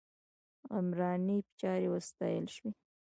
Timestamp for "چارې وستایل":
1.59-2.45